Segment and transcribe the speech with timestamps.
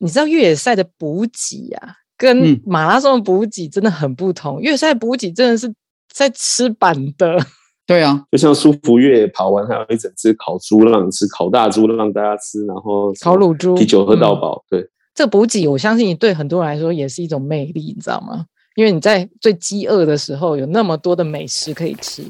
[0.00, 4.58] 你知道越野赛的补给啊，跟马拉松的补给真的很不同。
[4.58, 5.72] 嗯、越野赛补给真的是
[6.12, 7.38] 在吃板的。
[7.86, 14.64] 对啊，就像舒服越野跑完，还有一整只烤猪让你吃，烤大猪让大家吃，然后烤乳猪，啤酒喝到饱。
[14.70, 18.46] 嗯、对，这个补给我相信对很多人来说也是一种魅力，你知道吗？
[18.76, 22.22] 因为你在最饥饿的时候，有那么多的美食可以吃。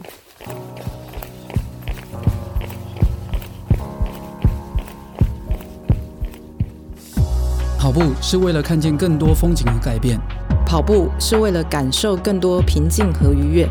[7.81, 10.21] 跑步是为了看见更多风景和改变，
[10.67, 13.67] 跑步是为了感受更多平静和愉悦。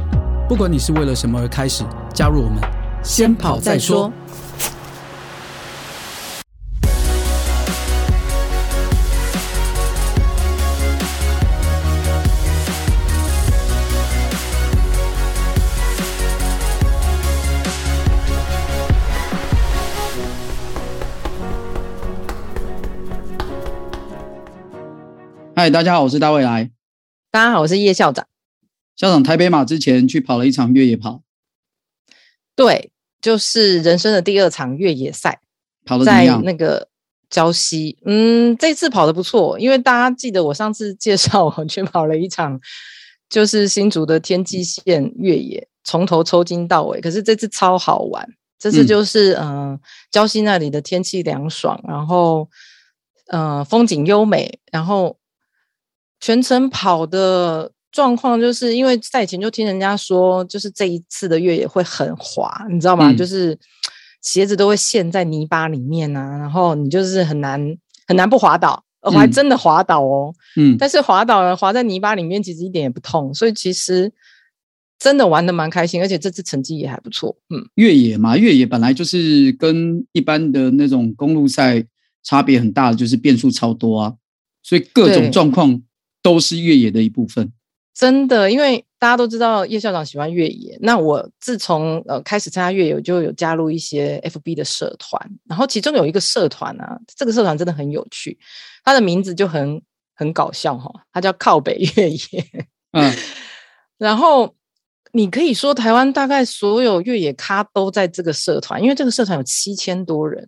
[0.47, 2.59] 不管你是为了什么而开始，加入我们，
[3.03, 4.11] 先跑再说。
[25.59, 26.71] 嗨，大家好，我是大未来。
[27.31, 28.25] 大家好，我是叶校长。
[28.95, 31.21] 校长，台北马之前去跑了一场越野跑，
[32.55, 35.41] 对，就是人生的第二场越野赛，
[35.83, 36.05] 跑的？
[36.05, 36.87] 在那个
[37.29, 42.57] 礁溪，嗯，这次跑的不错，因为大家记得我上次介绍我去跑了一场，
[43.27, 47.01] 就是新竹的天际线越野，从头抽筋到尾。
[47.01, 48.25] 可是这次超好玩，
[48.57, 52.47] 这次就是嗯，呃、礁溪那里的天气凉爽，然后
[53.27, 55.17] 嗯、呃，风景优美，然后
[56.19, 57.71] 全程跑的。
[57.91, 63.11] 状况就是因为赛前就听人家说，就是这一次的越野会很滑，你知道吗？
[63.11, 63.57] 嗯、就是
[64.21, 67.59] 鞋子都会陷在泥巴里面啊，然后你就是很难
[68.07, 70.31] 很难不滑倒，我还真的滑倒哦。
[70.55, 74.13] 嗯，但是滑倒了，滑在泥巴里面其实一点也不痛，所以其实
[74.99, 77.35] 真的玩的蛮开心，而且这次成绩也还不错。
[77.49, 81.83] 嗯，越野嘛，越野本来就是跟一般的那种公路赛
[82.21, 84.13] 差别很大的，就是变数超多啊，
[84.61, 85.81] 所以各种状况
[86.21, 87.51] 都是越野的一部分。
[87.93, 90.77] 真的，因为大家都知道叶校长喜欢越野。
[90.81, 95.21] 那我自从呃开始参加越野，我就有加入一些 FB 的社团。
[95.49, 98.39] 然后其中有一个社团啊，这个社团真的很有趣，
[98.85, 99.81] 它的名字就很
[100.15, 102.45] 很搞笑哈，它叫靠北越野。
[102.93, 103.13] 嗯，
[103.97, 104.55] 然后
[105.11, 110.47] 你可以说台湾大概所有越野咖都在这个社团，因为这个社团有七千多人。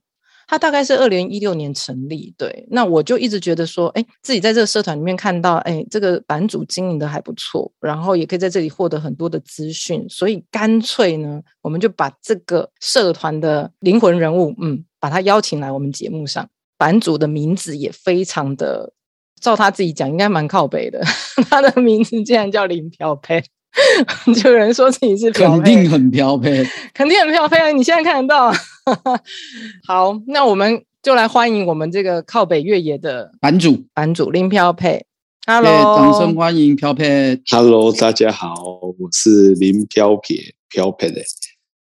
[0.52, 16.46] 他大概是二零一六年成立，对，那我就一直觉得说，哎，自己在这个社团里面看到，哎，这个版主经营的还不错，然后也可以在这里获得很多的资讯，所以干脆呢，我们就把这个社团的灵魂人物，嗯，把他邀请来我们节目上。
[16.78, 18.92] 版主的名字也非常的，
[19.40, 21.02] 照他自己讲，应该蛮靠北的，
[21.50, 23.42] 他的名字竟然叫林飘佩。
[24.36, 26.62] 就有人说自己是肯定很飘配，
[26.94, 27.72] 肯定很飘配。
[27.72, 28.52] 你现在看得到。
[29.86, 35.06] 好，那我们就来欢迎我们这个靠北越野的版主，版主林飘佩。
[35.46, 37.42] Hello，掌声欢迎飘配。
[37.50, 38.54] Hello，大家好，
[39.00, 41.22] 我是林飘撇飘配的。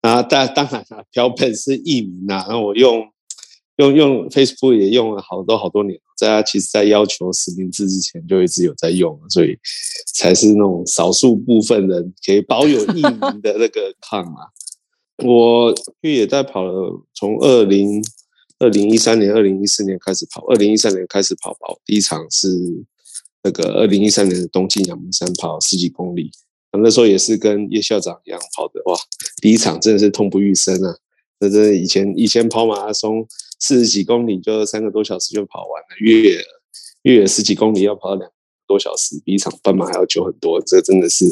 [0.02, 2.46] 啊，当当然了，飘佩是艺名啊。
[2.48, 3.08] 然后我用。
[3.80, 9.58] 用用 Facebook 也用了好多好多年，在他其实，在要求实名制之前就一直有在用，所以
[10.14, 14.52] 才是那种少数部分人可以保有艺名的那个 抗啊。
[15.24, 18.04] 我越野在跑了，从二零
[18.60, 22.48] 二零一三年、二零一四年开始跑，二零一三年开始跑跑，第一场是
[23.44, 26.32] 那个二零一三年的东京阳明山跑十几公里，
[26.72, 28.98] 那时候也是跟叶校长一样跑的，哇，
[29.42, 30.96] 第一场真的是痛不欲生啊！
[31.40, 33.28] 那真的以前以前跑马拉松。
[33.62, 36.42] 四十几公里就三个多小时就跑完了，越野
[37.02, 38.34] 越野十几公里要跑两个
[38.66, 41.26] 多小时，比一场半马还要久很多，这真的是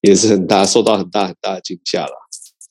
[0.00, 2.12] 也是很大，受到很大很大的惊吓了。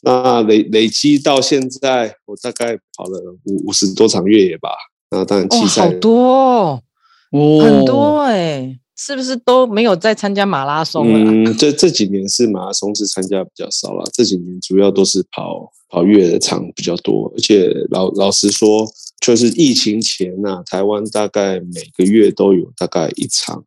[0.06, 4.70] 那累累积到现在，我大概跑了五五十多场越野吧。
[5.12, 6.84] 那当然，哦，好多哦，
[7.32, 11.20] 哦很多哎、欸，是不是都没有在参加马拉松了？
[11.20, 15.72] 嗯，这这几年是马拉松是参加比较少了，这几年主要都是跑。
[15.88, 18.86] 跑越野的场比较多，而且老老实说，
[19.22, 23.64] 就是疫情前呐、啊，台湾大概每个月都有大概一场、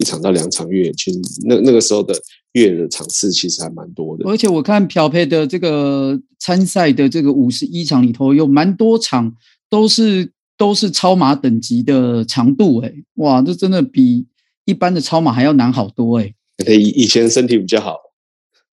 [0.00, 2.14] 一场到两场越野，其实那那个时候的
[2.52, 4.28] 越野的场次其实还蛮多的。
[4.28, 9.32] 而且我看飘配的这个参赛的这个五十一场里头，有蛮多场
[9.68, 14.26] 都是都是超马等级的长度，哎，哇，这真的比
[14.64, 16.34] 一般的超马还要难好多，哎。
[16.64, 17.96] 对，以以前身体比较好。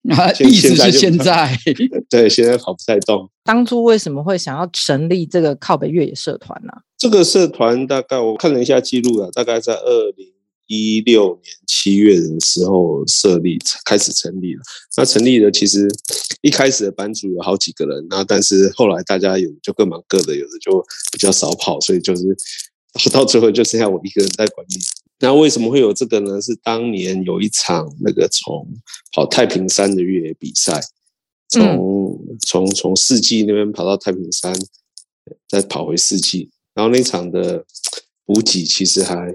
[0.10, 1.54] 啊，意思是现在
[2.10, 3.30] 对，现在跑不太动。
[3.44, 6.72] 当初为什么会想要成立这个靠北越野社团呢？
[6.98, 10.28] 这个社团大概我看了一下记录啊，大概在二零
[10.68, 14.62] 一六年七月的时候设立，开始成立了。
[14.96, 15.88] 那成立的其实
[16.42, 22.24] 一开始的版主有好几个人，那但是后来大家有就各忙各的，有的就比较少跑，所以就是
[23.12, 24.76] 到最后就剩下我一个人在管理。
[25.20, 26.40] 那为什么会有这个呢？
[26.42, 28.68] 是当年有一场那个从
[29.14, 30.80] 跑太平山的越野比赛，
[31.50, 34.54] 从从从四季那边跑到太平山，
[35.48, 37.66] 再跑回四季，然后那场的
[38.26, 39.34] 补给其实还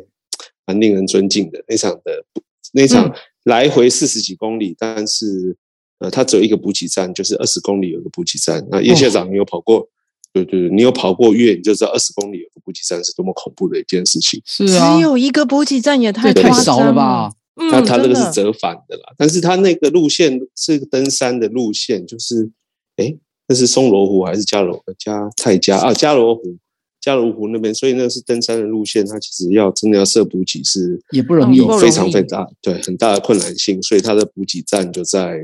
[0.66, 1.62] 蛮令人尊敬的。
[1.68, 2.24] 那场的
[2.72, 3.14] 那场
[3.44, 5.56] 来回四十几公里，但是
[5.98, 8.66] 呃，它只有一个补给站，就是二十公里有个补给站。
[8.70, 9.88] 那叶校长，你有跑过？
[10.32, 14.40] 对对对，你有跑过越，你就知道二十公里有个补给站是多么恐怖的一件事情。
[14.46, 17.30] 是啊，只有一个补给站也太太少了吧？
[17.54, 22.50] 那他这个是折返的啦，但是他那个路线是登山的路线，就是
[22.96, 23.14] 哎，
[23.46, 25.92] 那是松罗湖还是加罗加泰加啊？
[25.92, 26.56] 加罗湖，
[27.02, 35.36] 加罗湖那边，所以那是登山的路线，它其实要真的要设补给是也不容易，有非常非常大，对，很大的困难性，所以它的补给站就在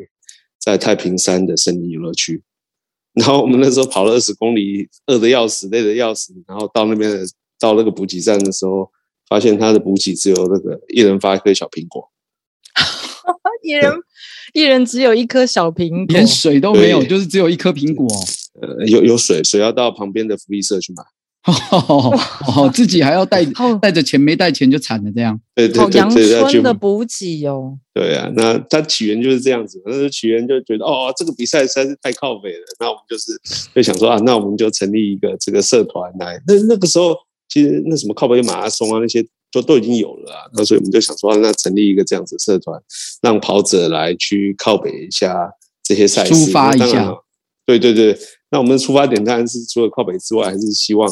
[0.60, 2.42] 在太平山的森林游乐区。
[3.14, 6.32] 然后我们那时候跑了二十公里，饿的要死，累的要死。
[6.46, 7.10] 然后到那边
[7.58, 8.88] 到那个补给站的时候，
[9.28, 12.08] 发现它的补给只有那个一人发一颗小苹果，
[13.64, 13.92] 一人
[14.54, 18.06] 一人只有一颗小苹果，连水都没有，就是只有一颗苹果。
[18.60, 21.02] 呃，有有水，水要到旁边的福利社去买。
[21.70, 23.44] 哦，自己还要带
[23.80, 25.10] 带着钱，没带钱就惨了。
[25.12, 26.10] 这样，对对对，阳
[26.48, 27.78] 春的补给哦。
[27.94, 29.80] 对啊，那它起源就是这样子。
[29.84, 32.64] 但是起源就觉得，哦，这个比赛实在是太靠北了。
[32.78, 33.32] 那我们就是
[33.74, 36.38] 就想说啊，那我们就成立一个这个社团来。
[36.46, 37.16] 那那个时候，
[37.48, 40.50] 其实那什么靠北马拉松啊，那些都都已经有了啊。
[40.54, 42.78] 那所以我们就想说，那成立一个这样子社团，
[43.22, 45.50] 让跑者来去靠北一下
[45.82, 47.14] 这些赛事，抒发一下。
[47.64, 48.18] 对对对，
[48.50, 51.06] 那我们的出发点当然是除了靠北之外，还是希望。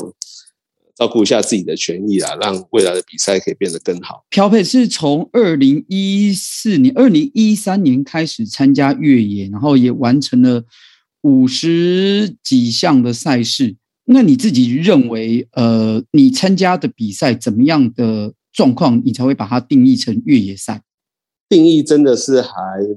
[0.97, 4.25] 照顾一下自己的权益啊，让未来的比赛可以变得更好。
[4.31, 10.65] 朴佩是从二零一四年、二零一三年开始参加越野，然后也完成了
[11.21, 13.77] 五十几项的赛事。
[14.07, 20.81] 那你自己认为，呃，你参加的比赛怎么样的状况，你才会把它定义成越野赛？
[21.49, 22.51] 定义真的是还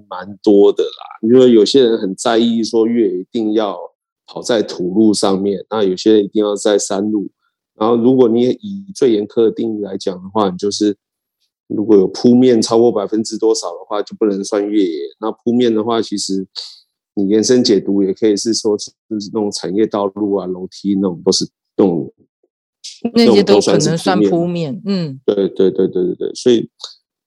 [0.09, 1.27] 蛮多的啦。
[1.27, 3.77] 因为有些人很在意说越野一定要
[4.25, 7.27] 跑在土路上面，那有些人一定要在山路。
[7.79, 10.97] 然后，如果你以最严苛的定义来讲的话，你就是
[11.67, 14.99] 如果有铺面超过百分之多少的话，就不能算越野。
[15.21, 16.45] 那铺面的话，其实
[17.15, 21.47] 你延伸解读也可以是说，就是那种产业道路啊、楼梯那种，都是
[21.77, 22.13] 那种
[23.13, 24.81] 那些都可能算铺面。
[24.85, 26.33] 嗯，对对对对对对。
[26.35, 26.69] 所以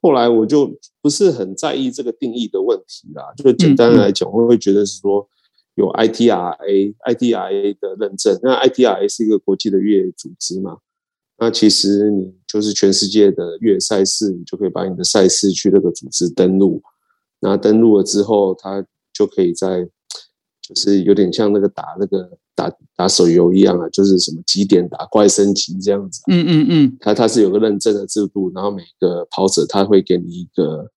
[0.02, 0.70] 后来我就
[1.00, 3.32] 不是很在意这个定义的问题啦。
[3.36, 5.26] 就简单来讲，我会觉得是说。
[5.74, 8.38] 有 ITRA，ITRA 的认证。
[8.42, 10.78] 那 ITRA 是一个国际的越野组织嘛？
[11.38, 16.82] 那其实你就是全世界的越野赛事，你就可以把你的赛事去那个组织登录。
[17.40, 19.82] 那登录了之后，它就可以在，
[20.60, 26.22] 就是有点像那个打那个打打手游一样啊，就是什么几点打怪升级这样子。
[26.30, 26.96] 嗯嗯嗯。
[27.00, 30.88] 它它是有个认证的制度，然后每个跑者他会给你一个，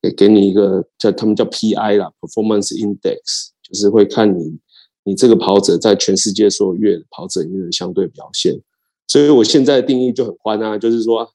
[0.00, 3.48] 给给你一个叫他们叫 PI 啦，Performance Index。
[3.68, 4.58] 就是会看你，
[5.04, 8.58] 你这个跑者在全世界所有越野跑者里面的相对表现，
[9.06, 11.30] 所以我现在的定义就很宽啊，就是说，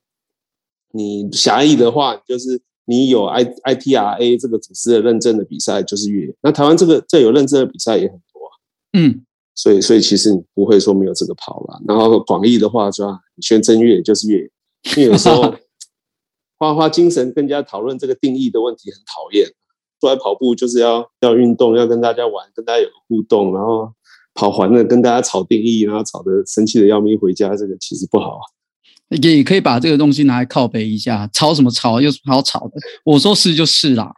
[0.91, 8.51] 你狭义的话，就是你有 I ITRA 这个组织的认证的比赛就是越野，那台湾这个这有认证的比赛也很多啊，
[8.93, 14.51] 嗯，所以所以其实你不会说没有这个跑了，然后广义的话说，你宣称越野就是越野，
[14.97, 15.55] 因为有时候
[16.57, 19.47] 花花精神跟人家讨论这个定义的问题很讨厌。
[20.03, 23.89] 出来跑步就是要要运动，要跟大家玩，跟大家有个互动，然后
[24.33, 28.43] 跑环了跟大家吵定义，然后吵得生气的要命回家，这个其实不好啊。
[29.21, 32.01] 也可以把这个东西拿来靠背一下，吵什么吵？
[32.01, 32.73] 又什么好吵的？
[33.05, 34.11] 我说是就是啦。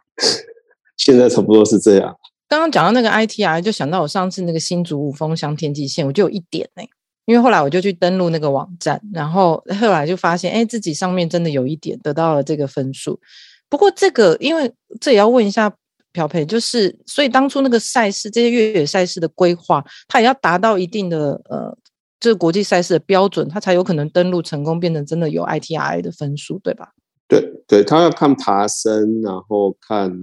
[0.98, 2.16] 现在差不多是这样。
[2.48, 6.88] 刚刚讲到那个 ITR，就想到我上次那个新竹五峰乡天际线，我就有一点呢、欸，
[7.26, 13.20] 因为后来我就去登录那个网站，然后后来就发现，哎，自己上面真的有一点得到了这个分数。
[13.68, 15.72] 不过这个，因为这也要问一下
[16.12, 21.76] 朴培，就是所以当初那个赛事，这些越野赛事的规划，它也要达到一定的呃，
[22.20, 26.92] 这个国际赛事的标准，它才有可能登录成功，变成真的有 ITRI 的分数，对吧？
[27.28, 30.16] 对对，他要看爬升，然后看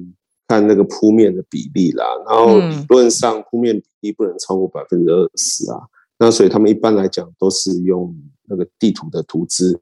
[0.48, 5.82] 看那个铺面的比例啦，然后理论上铺面比例不能超过百分之二十啊。
[6.18, 8.16] 那所以他们一般来讲都是用
[8.48, 9.82] 那个地图的图资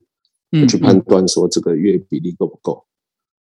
[0.68, 2.84] 去判断说这个月比例够不够。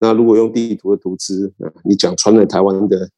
[0.01, 1.53] 那如果用地图的图资，
[1.85, 3.09] 你讲穿了台湾的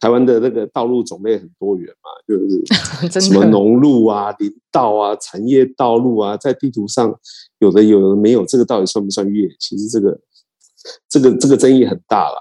[0.00, 7.14] 台湾的那个道路种类很多元嘛，就是 什么农路啊、林道啊、产业道路啊，在地图上
[7.58, 9.56] 有的有的没有，这个到底算不算越野？
[9.60, 10.20] 其实这个
[11.08, 12.36] 这个这个争议很大了。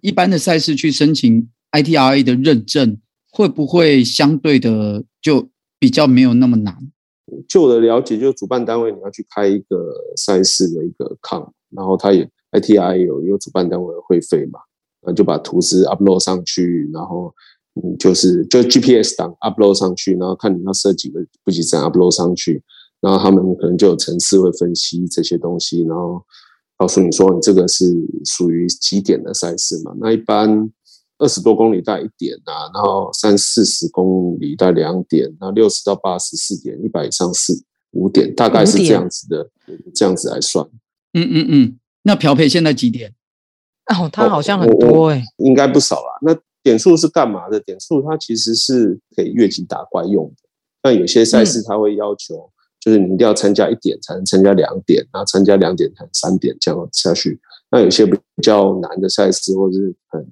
[0.00, 2.98] 一般的赛事去申请 ITRA 的认证，
[3.30, 6.76] 会不会相对的就比较没有那么难？
[7.48, 14.60] 就我的了解，就主办单位你要去开一个赛事的一个 account，然后他也 ITI 有有主办单位的会费嘛，
[15.06, 17.34] 那就把图示 upload 上去，然后
[17.74, 22.62] 嗯就是就 GPS 档 upload 上去，然后看你要设几个补给站 upload 上去，
[23.00, 26.22] 然后他们可能就有层次会分析这些东西，然后
[26.76, 30.70] 告诉你说你这个是属于几点的赛事嘛，那一般。
[31.20, 37.52] 二十多公里带一点啊，然后三四十公里带两点，然后六十到八十四点，一百以上是
[37.90, 39.50] 五点，大概是这样子的，
[39.92, 40.64] 这样子来算。
[41.14, 41.78] 嗯嗯嗯，
[42.08, 43.12] 那漂培现在几点？
[43.94, 46.18] 哦，他好像很多哎、欸，应该不少啦。
[46.22, 47.60] 那点数是干嘛的？
[47.60, 50.48] 点数它其实是可以越级打怪用的。
[50.80, 52.50] 但有些赛事它会要求，嗯、
[52.80, 57.38] 就是你一定要参加一点才能参加两点，然后参加两点才能三点这样下去。
[57.70, 60.24] 那有些比较难的赛事或者是很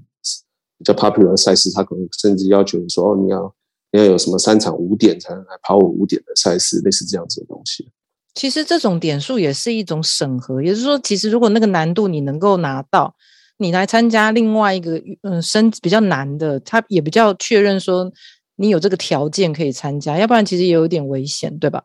[0.78, 3.54] 比较 popular 的赛事，他可能甚至要求你说：“哦，你要
[3.92, 7.90] 你要有什么三场五点才能来跑五点的赛事，类似这样子的东西。”
[8.36, 13.16] 其实这种点数也是一种审核，也就是说，其实如果那个难度你能够拿到，
[13.56, 18.12] 你来参加另外一个嗯升比较难的，他也比较确认说
[18.54, 21.82] 你有这个条件可以参加，要不然其实也有一点危险，对吧？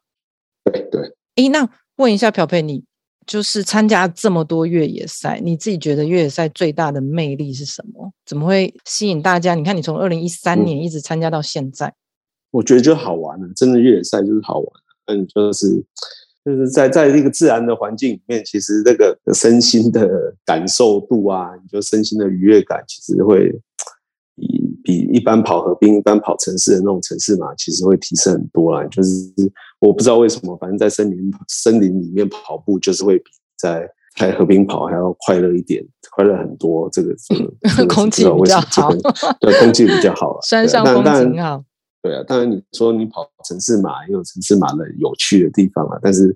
[0.65, 1.15] 对对。
[1.37, 2.83] 诶，那问一下朴佩你。
[3.27, 8.11] 就是参加这么多越野赛，你自己觉得越野赛最大的魅力是什么？
[8.25, 9.53] 怎么会吸引大家？
[9.53, 11.93] 你看，你从二零一三年一直参加到现在，
[12.49, 13.47] 我觉得就好玩了。
[13.55, 14.67] 真的越野赛就是好玩，
[15.05, 15.67] 嗯，就是
[16.43, 23.51] 就是在在一个自然的环境里面，其实这个身心的感受度啊，你就身心的愉悦感，其实会
[24.35, 28.85] 比比一般跑河滨、一般跑城市的那种城市嘛，其实会提升很多啦。
[28.87, 29.11] 就是。
[29.81, 31.17] 我不知道为什么，反正在森林
[31.47, 36.87] 森林里面跑步就是会比在在河边跑还要快乐一点，快乐很多。
[36.91, 37.15] 这个
[37.67, 38.91] 是空气比较好，
[39.39, 40.37] 对，空气比较好。
[40.45, 41.63] 山上风景好。
[42.01, 46.35] 对啊，当然你说你跑城市马也有城市马的有趣的地方啊，但是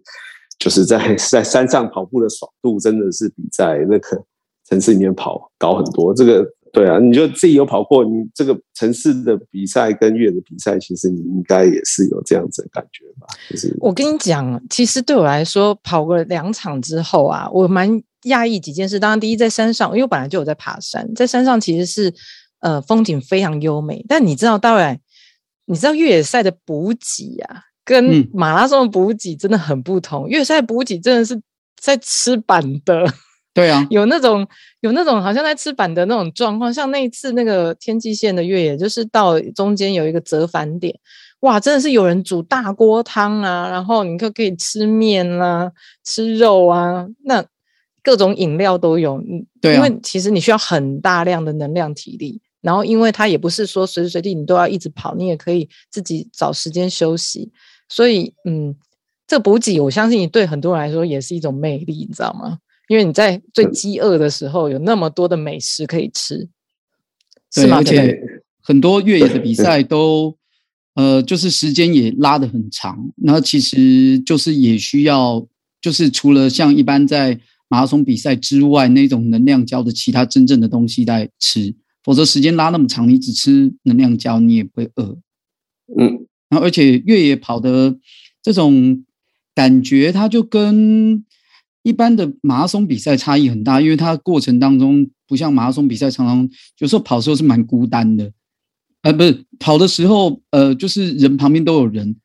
[0.59, 4.23] 就是在 在山上跑步的爽度真的是比在那个
[4.67, 6.13] 城市里面跑高很多。
[6.13, 6.45] 这个。
[6.75, 13.25] 对啊，你就自己有跑过，你这个城市的比赛跟越野的比赛，其实你应该也是有这样子的感觉吧？
[13.49, 17.89] 就是我跟你讲，其实对我来说，跑过两场之后啊，我蛮
[18.23, 18.99] 讶异几件事。
[18.99, 22.13] 当然，第一，在山上，因为我本来就有在爬山，在山上其实是
[22.59, 24.03] 呃风景非常优美。
[24.09, 24.99] 但你知道，当然
[25.65, 30.27] 你知道越野赛的补给啊，跟马拉松的补给真的很不同。
[30.27, 31.41] 嗯、越野赛补给真的是
[31.79, 33.05] 在吃板的。
[33.55, 34.45] 对啊，有那种
[34.81, 40.93] 有那种好像在吃板的那种状况，像那一次那个天际线的越野，就是到中间有一个折返点，
[41.39, 45.71] 哇，真的是有人煮大锅汤啊，然后你可可以吃面啊，
[46.03, 47.45] 吃肉啊，那
[48.03, 49.23] 各种饮料都有。
[49.61, 57.51] 对啊，因为其实你需要很大量的能量体力，然后因为它也不是说随时随地你都要一直跑，你也可以自己找时间休息。
[57.87, 58.75] 所以，嗯，
[59.27, 62.57] 这补给我相信对很多人来说也是一种魅力，你知道吗？
[62.87, 66.49] 因为你在最饥饿的时候，有那么多的美食可以吃，
[67.53, 67.77] 是吗？
[67.77, 68.19] 而且
[68.63, 70.35] 很多越野的比赛都，
[70.95, 73.11] 呃，就是时间也拉得很长。
[73.17, 75.45] 然后其实就是也需要，
[75.79, 85.17] 就是除了像一般在马拉松比赛之外那种能量胶的其他真正的东西在吃，否则时间拉那么长，你只吃能量胶，你也不会饿。
[85.99, 87.97] 嗯，然后而且越野跑的
[88.41, 89.03] 这种
[89.53, 91.25] 感觉，它就跟。
[91.87, 98.31] 一般的马拉松比赛差异很大，因为它过程当中不像马拉松比赛，常常有时候跑的时候是蛮孤单的，
[99.03, 102.15] 呃，不是跑的时候，呃，就是人旁边都有人。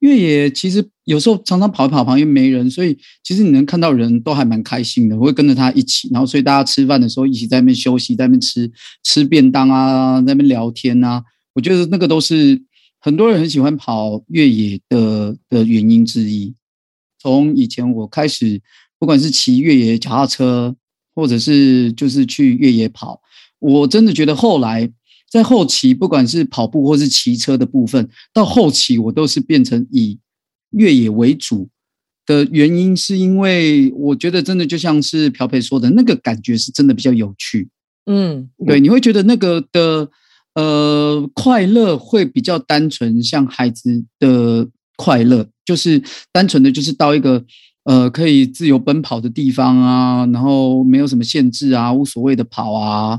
[0.00, 8.70] 越野其实有时候常常跑一跑旁边没人，所以其实你能看到人都还蛮开心的，我会跟着他一起，然后所以大家吃饭的时候一起在那边休息，在那边吃
[9.04, 11.22] 吃便当啊，在那边聊天啊，
[11.54, 12.62] 我觉得那个都是
[13.00, 16.54] 很多人很喜欢跑越野的的原因之一。
[17.20, 18.60] 从以前我开始。
[19.00, 20.74] 不管是骑越野脚踏车，
[21.14, 23.20] 或者是就是去越野跑，
[23.60, 24.90] 我真的觉得后来
[25.30, 30.18] 在后期，不管是跑步或是骑车的部分，到后期我都是变成以
[30.70, 31.68] 越野为主
[32.26, 37.68] 的原因，是因为我觉得真的就像是朴培说的那个感觉是真的比较有趣。
[38.06, 40.08] 嗯，对，你会觉得那个的
[40.54, 47.44] 呃快乐会比较单纯，像孩子的快乐，就是单纯的就是到一个。
[47.84, 53.18] 呃，可以自由奔跑的地方啊，然后没有什么限制啊，无所谓的跑啊，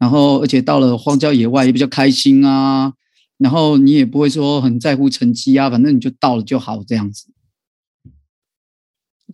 [0.00, 2.90] 然后而且到了荒郊野外也比较开心啊，
[3.36, 7.26] 然后你也不会说很在乎成绩啊，反正你就到了就好这样子。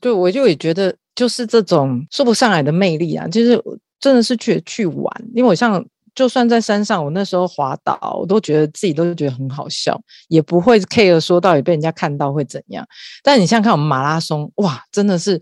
[0.01, 3.63] 对，我就也觉得就是这种说不上来的魅力啊，就是
[4.01, 9.97] 真的是去去玩，因为我像就算在山上，我那时候滑倒，我都觉得自己都觉得很好笑，
[10.27, 12.85] 也不会 care 说到底被人家看到会怎样。
[13.23, 15.41] 但你想想看，我们马拉松，哇，真的是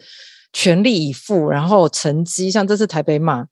[0.53, 3.47] 全力以赴，然后成绩像这次台北马。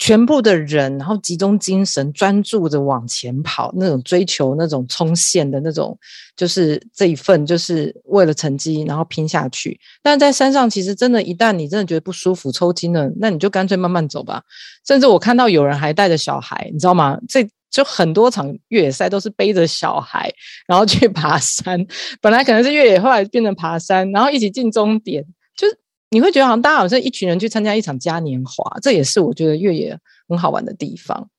[0.00, 5.96] 全部的人，然后集中精神，专注着往前跑，那种追求那种冲线的那种，
[6.34, 9.78] 就是这一份，就是为了成绩，然后拼下去。
[10.02, 14.42] 但在山上，其实真的，一旦你真的觉得不舒服、抽筋了，那你就干脆慢慢走吧。
[14.86, 17.18] 甚至我看到有人还带着小孩，你知道吗？
[17.28, 20.32] 这就很多场越野赛都是背着小孩，
[20.66, 21.86] 然后去爬山。
[22.22, 25.22] 本来可能是越野，后来变成爬山，然后一起进终点，
[25.54, 25.66] 就。
[26.10, 29.96] 你会觉得好像大家好像一群人去参加一场嘉年华，这也是我觉得越野
[30.28, 31.30] 很好玩的地方。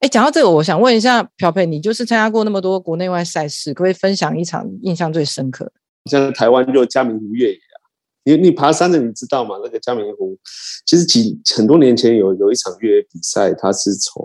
[0.00, 5.72] 哎，讲到这个，我想问一下朴佩，你就是参加过那么多国内外赛事，可不可以分享一场印象最深刻？
[6.10, 7.78] 像台湾就嘉明湖越野啊，
[8.24, 9.56] 你你爬山的你知道吗？
[9.62, 10.36] 那个嘉明湖
[10.84, 14.22] 其实几很多年前有有一场越野比赛，它是从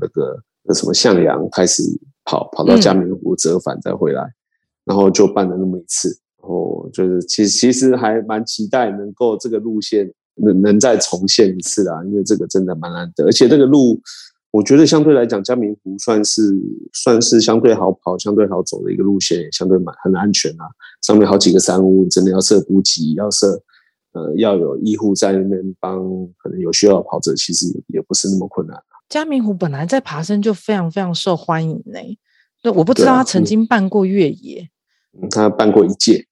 [0.00, 1.82] 那个那什么向阳开始
[2.24, 4.34] 跑，跑到嘉明湖折返再回来，嗯、
[4.86, 6.20] 然后就办了那么一次。
[6.46, 14.00] 哦，就是其实其实还蛮期待能够这个路线能能再重现一次啦，因为这个真的蛮难得，而且这个路
[14.52, 16.56] 我觉得相对来讲，嘉明湖算是
[16.92, 20.64] 算是相对好跑、相对好走的一个路线，也相对蛮很安全啊。
[21.02, 23.60] 上面好几个山屋，你真的要设补给，要设
[24.12, 25.98] 呃要有医护在那边帮，
[26.38, 28.82] 可能有需要的跑者，其实也也不是那么困难啊。
[29.08, 32.18] 嘉明湖本来在爬山就非常非常受欢迎嘞、欸，
[32.62, 34.68] 对，我不知道他曾经办过越野，
[35.20, 36.26] 嗯，他办过一届。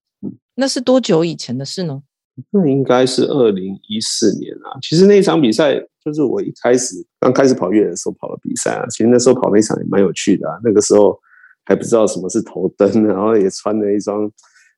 [0.56, 2.02] 那是多久以前的事呢？
[2.50, 4.74] 那应该是二零一四年啊。
[4.82, 8.84] 其实那一场比赛就是我一开始刚开始跑越野的时候跑的比赛啊。
[8.88, 10.58] 其实那时候跑那场也蛮有趣的啊。
[10.64, 11.16] 那个时候
[11.64, 14.30] 还不知道什么是头灯，然后也穿了一双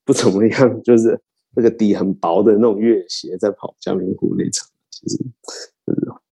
[0.04, 1.18] 不怎么样，就是
[1.54, 4.68] 那个底很薄的那种越野鞋在跑嘉明湖那场。
[4.90, 5.18] 其实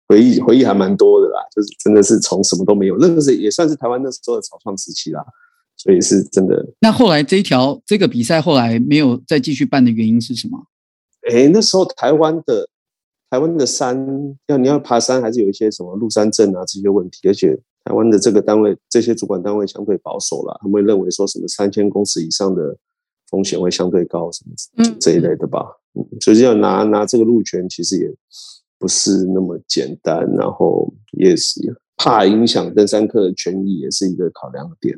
[0.07, 1.39] 回忆回忆还蛮多的啦。
[1.55, 5.23] 就是真的是从什么都没有，那个是也算是台湾那时候的草创时期啦。
[5.77, 6.65] 所以是真的。
[6.79, 10.67] 那后来这一条这个比赛后来没有再继续办的原因是什么？
[11.31, 12.67] 哎，那时候台湾的
[13.29, 17.55] 台湾的山要你要爬山，还是有一些什么入山证啊这些问题，而且
[17.85, 22.77] 台湾的这个单位这些主管单位相对保守啦，他们会认为说什么三千公尺以上的
[23.29, 25.65] 风险会相对高，什么这一类的吧。
[25.95, 28.13] 嗯，所以要拿拿这个路权，其实也
[28.77, 31.61] 不是那么简单，然后也是
[31.97, 34.97] 怕影响登山客的权益，也是一个考量的点。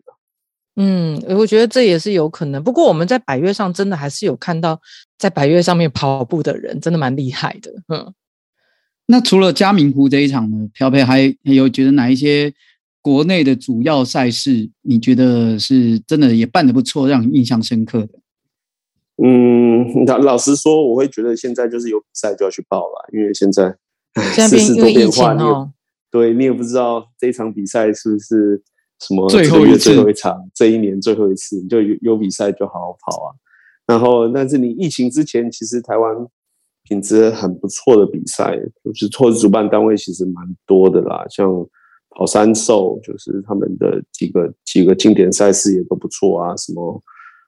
[0.77, 2.61] 嗯，我觉得这也是有可能。
[2.61, 4.81] 不过我们在百岳上真的还是有看到
[5.17, 7.71] 在百岳上面跑步的人，真的蛮厉害的。
[7.87, 8.13] 嗯，
[9.05, 12.53] 那除了嘉明湖这一场呢，朴沛还有觉得哪一些
[13.01, 18.19] 国内的主要赛事，你觉得是真的也办得不错，让你印象深刻的？
[19.23, 23.73] 嗯， 老老实说，我会觉得现在就是有比赛就要去报了，因为现在
[24.49, 25.71] 世 事多变化，哦、
[26.11, 28.61] 对你也不知道这一场比赛是不是。
[29.01, 33.35] 什么最后一最后一场，这一年最后一次，你就有有比赛就好好跑啊。
[33.85, 36.15] 然后，但是你疫情之前，其实台湾
[36.83, 41.23] 品质很不错的比赛，就是或者主办单位其实蛮多的啦。
[41.29, 41.47] 像
[42.11, 46.55] 跑山兽，就是他们的几个几个经典赛事也都不错啊。
[46.55, 47.03] 什么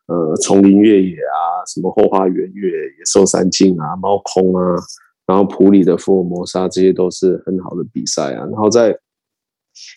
[0.07, 4.75] 呃丛林越野啊，什么后花园越野、野兽山径啊、猫空啊，
[5.25, 8.45] 然后普里的福尔摩沙，这些都是很好的比赛啊。
[8.45, 8.95] 然后在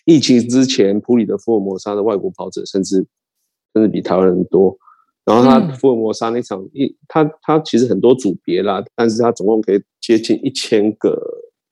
[0.04, 3.06] 疫情之前，普里的福尔摩沙的外国跑者甚至
[3.72, 4.76] 甚至比台湾人多。
[5.24, 11.16] 然后他福尔摩沙那场一，他他其实很多组别啦，但是他总共可以接近一千个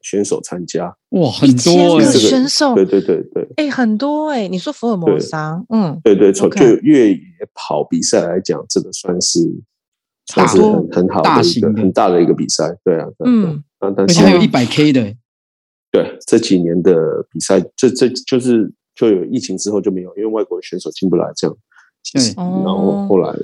[0.03, 0.95] 选手参加。
[1.11, 4.47] 哇，很多个选手，对对对对，哎，很多哎。
[4.47, 7.19] 你说福尔摩沙，嗯，对对，从就越野
[7.55, 9.41] 跑比赛来讲，这个算是
[10.27, 12.77] 算是很很好的一个很大的一个比赛。
[12.85, 15.17] 对啊，嗯，啊，但是还有一百 K 的。
[15.91, 16.95] 对这几年的
[17.31, 21.57] 比赛，这这就是就有疫情之后就没有，因为外国选手进不来这样。
[22.37, 23.35] 嗯，然后后来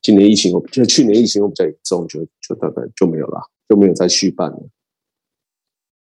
[0.00, 4.68] 今年疫情，就去年疫情又比较严重，就就大概就没有了，就没有再续办了。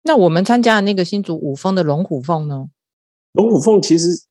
[0.02, 2.70] 那我们参加的那个新竹五峰的龙虎凤呢？
[3.32, 4.22] 龙虎凤其实，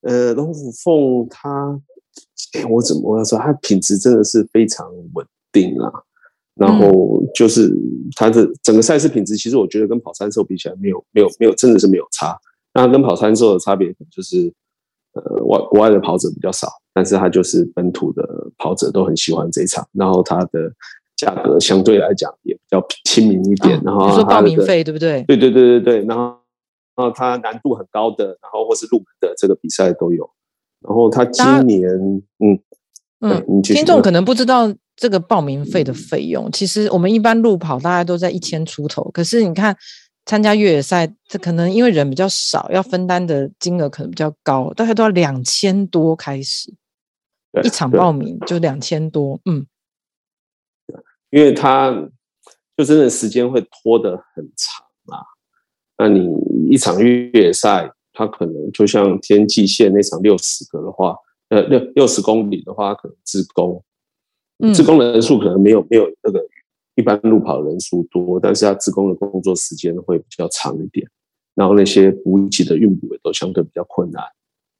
[0.00, 1.80] 呃，龙虎凤它，
[2.54, 5.92] 哎，我怎么我要说，它品质真的是非常稳定啦。
[6.58, 7.72] 然后就是
[8.16, 12.36] 它的整个赛事品质，其实我觉得跟跑山兽比起来，没有没有没有，真的是没有差。
[12.74, 14.52] 那跟跑山兽的差别就是，
[15.12, 18.22] 呃，外国外的跑者比较少，但是它就是本土的
[18.56, 19.86] 跑者都很喜欢这一场。
[19.92, 20.72] 然后它的
[21.16, 23.80] 价格相对来讲也比较亲民一点。
[23.84, 25.22] 然后你说报名费对不对？
[25.28, 26.04] 对对对对对。
[26.06, 26.36] 然后
[26.96, 30.28] 然后它难度很高的，然后或是入门的这个比赛都有。
[30.80, 31.88] 然后它今年
[32.38, 32.58] 嗯
[33.20, 34.74] 嗯，听众可能不知道。
[35.00, 39.76] 这个报名费的费用，其实我们一般路跑大概都在一千出头，可是你看
[40.26, 46.74] 参加越野赛，这可能因为人比较少，要分担的金额可能比较高，大概都要两千多开始，
[47.62, 49.64] 一场报名就两千多，嗯，
[51.30, 51.92] 因为他
[52.76, 54.84] 就真的时间会拖得很长
[55.16, 55.22] 啊。
[55.96, 56.28] 那你
[56.68, 61.14] 一场越野赛，它可能就像天际线那场六十个的话，
[61.50, 63.82] 呃，六六十公里的话，可能志工，
[64.74, 66.40] 志工人数可能没有没有那个。
[66.94, 71.08] 一般路跑人数多，但是他自工的工作时间会比较长一点，
[71.54, 74.20] 然后那些补给的运补也都相对比较困难，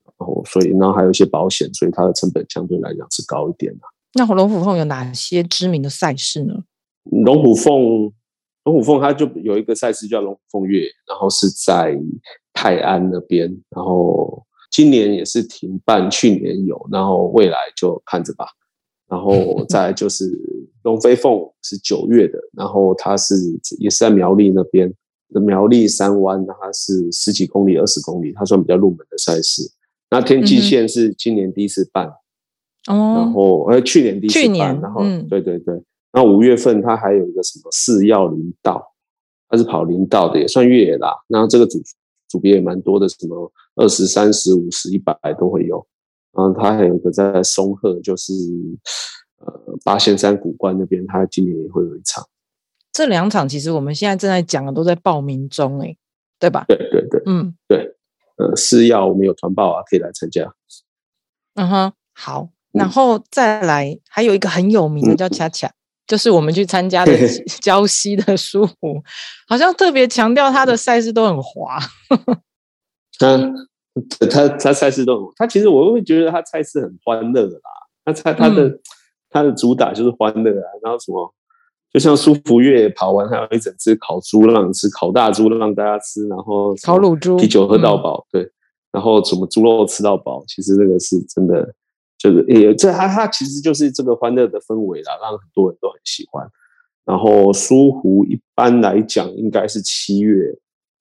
[0.05, 3.83] 然后所以然后还有一些保险，所以它的成本相对来讲是高一点的。
[4.15, 6.65] 那龙虎凤有哪些知名的赛事呢？
[7.05, 8.13] 龙虎凤，
[8.65, 11.97] 龙虎凤它就有一个赛事叫龙虎凤月，然后是在
[12.53, 18.47] 泰安那边，然后今年也是停办，去年有，然后未来就看着吧。
[19.09, 20.31] 然后再就是
[20.83, 23.35] 龙飞凤是九月的，然后它是
[23.79, 24.93] 也是在苗栗那边
[25.31, 29.63] 的苗栗三湾，它是十几公里、二十公里，它算比较入门的赛事。
[30.11, 32.07] 那天际线是今年第一次办，
[32.89, 35.75] 哦，然后呃去年第一次办，然后、嗯、对对对，
[36.13, 38.95] 然后五月份它还有一个什么四要林道，
[39.49, 41.15] 它是跑林道的，也算越野啦。
[41.29, 41.79] 然后这个组
[42.29, 45.87] 组别也蛮多的，什么二十三十五十一百都会有。
[46.39, 48.33] 然后他还有一个在松鹤，就是
[49.39, 49.53] 呃
[49.85, 52.25] 八仙山古关那边，他今年也会有一场。
[52.93, 55.97] 这两场其实我们现在正在讲的都在报名中，哎，
[56.39, 56.65] 对吧？
[56.69, 57.97] 对对对，嗯，对，
[58.37, 60.49] 呃，是要我们有团报啊，可以来参加。
[61.57, 65.69] 嗯哼，好，然后再来、嗯、还有一个很有名的叫恰恰，
[66.07, 67.13] 就是我们去参加的
[67.61, 69.03] 礁溪的书湖，
[69.49, 71.81] 好像特别强调他的赛事都很滑。
[73.27, 73.68] 嗯。
[74.31, 77.71] 他他赛事都，他其实我会觉得他赛事很欢乐啦。
[78.05, 78.81] 他菜他的、嗯、
[79.31, 80.69] 他的主打就是欢乐啊。
[80.83, 81.35] 然后什么，
[81.93, 88.53] 就像舒服月跑完还有一整只烤猪让你吃，烤大猪让大家吃，然后烤乳猪，啤酒喝到饱，嗯、对，
[88.93, 90.43] 然后什么猪肉吃到饱。
[90.47, 91.75] 其实这个是真的，
[92.19, 96.49] 就是也这他他其实就是这个欢乐的氛围啦，让很多人都很喜欢。
[97.05, 100.55] 然后舒湖一般来讲应该是七月。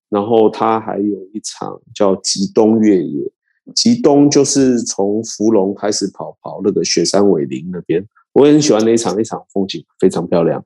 [0.09, 3.29] 然后他还有一场叫极东越野，
[3.75, 10.63] 极东就是从芙蓉开始跑跑那个雪山尾林那边，我也很喜欢那一场，那场风景非常漂亮。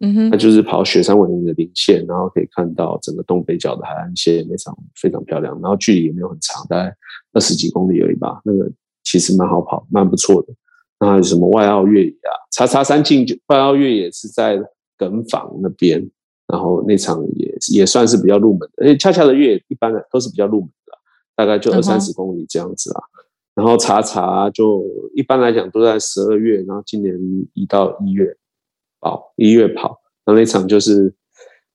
[0.00, 5.54] 嗯哼，那就是跑雪山尾林的林线，然后可以看到整个东北角的海岸线，那场非常漂亮。
[5.60, 6.92] 然后距离也没有很长，大概
[7.32, 8.40] 二十几公里而已吧。
[8.44, 8.68] 那个
[9.04, 10.48] 其实蛮好跑，蛮不错的。
[10.98, 12.34] 那还有什么外澳越野啊？
[12.50, 14.60] 叉叉三径就外澳越野是在
[14.98, 16.10] 梗坊那边。
[16.46, 20.92] 然后那场也也算是比较入门的，而且恰恰的越野一般的都是比较入门的，
[21.36, 23.00] 大概就二三十公里这样子啊。
[23.00, 23.20] 嗯、
[23.54, 27.14] 然后查查就一般来讲都在十二月，然后今年
[27.54, 28.36] 移到一月
[29.00, 31.14] 跑一月跑，然后那场就是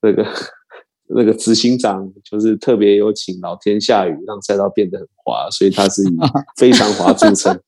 [0.01, 0.25] 那个
[1.11, 6.17] 那个执行长就是特别有请老天下雨，让赛道变得很滑，所以他是以
[6.57, 7.59] 非常滑著称。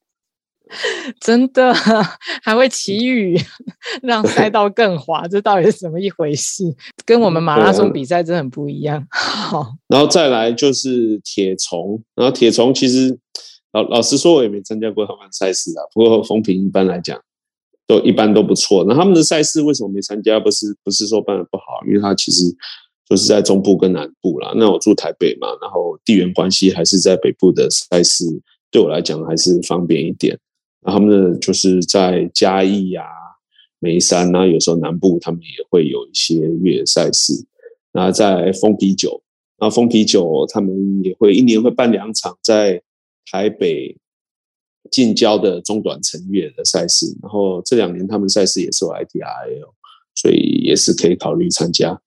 [1.20, 1.72] 真的
[2.42, 3.38] 还会祈雨，
[4.02, 6.64] 让赛道更滑，这到底是怎么一回事？
[7.04, 9.06] 跟我们马拉松比赛真的很不一样。
[9.10, 13.18] 好，然后再来就是铁虫，然后铁虫其实
[13.72, 15.82] 老老实说，我也没参加过他们赛事啊。
[15.92, 17.20] 不过风评一般来讲
[17.86, 18.84] 都一般都不错。
[18.88, 20.38] 那他们的赛事为什么没参加？
[20.40, 22.44] 不是不是说办的不好，因为他其实
[23.08, 24.52] 就是在中部跟南部啦。
[24.56, 28.24] 那我住台北嘛，然后地缘关系还是在北部的赛事，
[28.70, 30.38] 对我来讲还是方便一点。
[30.82, 33.04] 然后他们的就是在嘉义啊、
[33.78, 37.32] 眉山啊，有时候南部他们也会有一些越野赛事。
[37.92, 39.22] 然后在丰啤酒，
[39.58, 42.82] 然后丰啤酒他们也会一年会办两场在
[43.30, 43.96] 台北
[44.90, 47.06] 近郊的中短程越野的赛事。
[47.22, 49.72] 然后这两年他们赛事也是有 ITRL，
[50.14, 52.00] 所以也是可以考虑参加。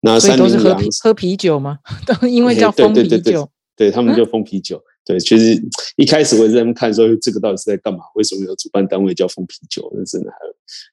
[0.00, 1.78] 那三零两喝啤酒吗？
[2.04, 4.82] 都因为叫丰啤酒，对，他们叫丰啤酒。
[5.10, 5.60] 嗯对，其实
[5.96, 8.00] 一开始我也在那边看说，这个到底是在干嘛？
[8.14, 9.92] 为什么有主办单位叫丰啤酒？
[9.94, 10.36] 那真的还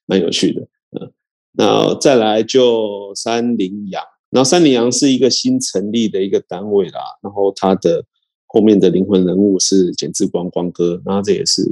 [0.06, 0.60] 蛮有趣的。
[0.98, 1.12] 嗯，
[1.52, 7.00] 那再来就三羚羊，然后三羚羊是一个新成立的一个单位啦。
[7.22, 8.04] 然后它的
[8.46, 11.62] 后面的灵魂人物是简志光光哥，然后这也是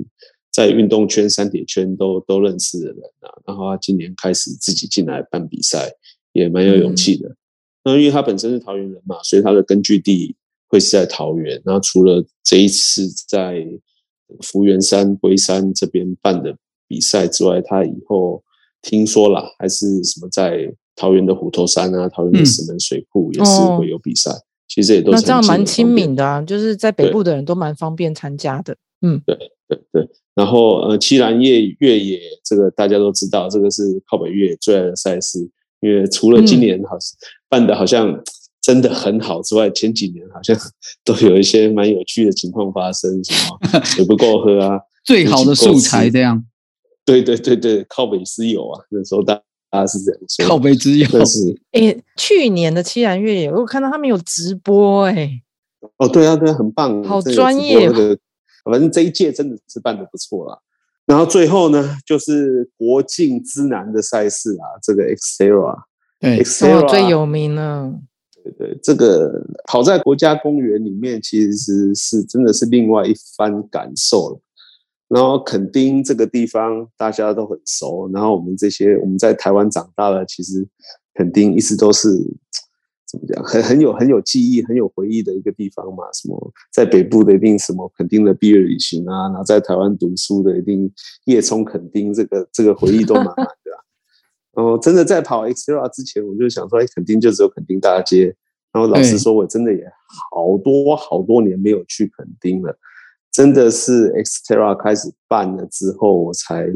[0.52, 3.28] 在运动圈、三铁圈都都认识的人啊。
[3.46, 5.90] 然后他今年开始自己进来办比赛，
[6.32, 7.34] 也蛮有勇气的。
[7.82, 10.36] 那、嗯、因为他本身是桃园人嘛，所以他的根据地。
[10.76, 13.66] 会是在桃园，然后除了这一次在
[14.42, 16.54] 福源山、龟山这边办的
[16.86, 18.42] 比赛之外，他以后
[18.82, 24.30] 听说了还是什么在桃园的虎头山啊、桃园的石门水库也是会有比赛。
[24.30, 28.76] 嗯、其实也都是那这样蛮亲民的啊，就是在北部的人都蛮方便参加的。
[29.00, 29.34] 嗯，对
[29.66, 30.06] 对对。
[30.34, 35.48] 然后呃，七兰越越野这个大家都知道，这个是靠北越野最爱的赛事。
[35.80, 37.16] 因为除了今年好像
[37.48, 38.12] 办的好像
[38.66, 40.56] 真的很好之外，前几年好像
[41.04, 46.44] 都有一些蛮有趣的情况发生，什么 水不够喝啊，最好的素材这样。
[47.04, 50.44] 对对对对，靠北之友啊，那时候大大家是这样说。
[50.48, 51.56] 靠北之友是。
[51.70, 55.42] 哎，去年的七兰越野，我看到他们有直播哎、欸。
[55.98, 58.18] 哦，对啊，对啊，很棒，好专业、哦。
[58.64, 60.58] 反正这一届真的是办的不错啦。
[61.06, 65.84] 然后最后呢，就是国境之南的赛事啊，这个 Xterra，
[66.18, 67.92] 对，Xterra 最有名了。
[68.58, 74.40] 对对，这个跑在国家公园里面，其实是真的是另外一番感受了。
[75.08, 80.66] 然后垦丁这个地方大家都很熟，然后我们这些我们在台湾长大了，其实
[81.14, 82.08] 垦丁一直都是。
[83.08, 83.40] 怎么讲？
[83.44, 86.02] 很很有很有记忆、很有回忆的一个地方嘛。
[86.12, 90.92] 什么在北部的一定什么垦丁的毕业旅行啊，然后在台湾读书的一定
[91.26, 93.46] 夜冲垦丁，这个这个回忆都满满。
[94.64, 98.34] 后真的在跑 Xterra 之前，我就想说，哎，肯定就只有垦丁大街。
[98.72, 99.84] 然后老实说，我真的也
[100.30, 102.78] 好多好多年没有去垦丁了。
[103.32, 106.66] 真的是 Xterra 开始办了之后，我才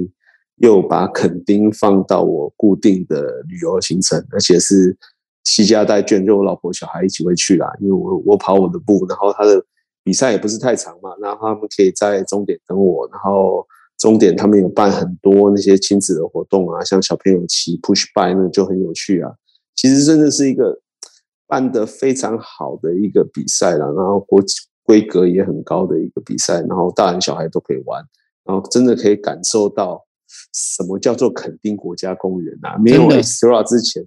[0.57, 4.97] 又把垦丁放到我固定的旅游行程，而且是。
[5.45, 9.61] 西家带眷，就我老婆小孩一起会去啦，因为我我跑我的步，然后他的
[10.05, 13.67] 比赛也不是太长嘛，然后他们可以在终点等我，然后
[14.01, 19.31] 终点他们有办很多那些亲子的活动啊，像小朋友骑 push bike 那就很有趣啊。
[19.77, 20.81] 其实真的是一个
[21.47, 28.03] 办得非常好的一个比赛了，然后国际规格也很高的一个比赛，然后大人小孩都可以玩，
[28.45, 30.05] 然后真的可以感受到
[30.55, 34.05] 什么叫做垦丁国家公园啊，没有 Xterra 之前。